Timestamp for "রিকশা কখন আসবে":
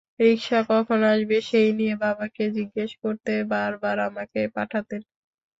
0.19-1.37